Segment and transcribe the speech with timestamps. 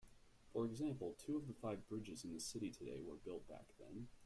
[0.51, 4.07] For example, two of the five bridges in the city today were built back then.